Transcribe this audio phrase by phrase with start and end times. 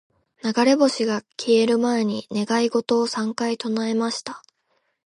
[0.55, 4.41] •流れ星が消える前に、願い事を三回唱えました。